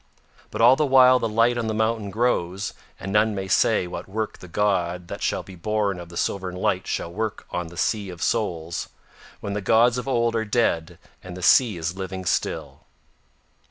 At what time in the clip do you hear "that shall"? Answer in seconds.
5.09-5.43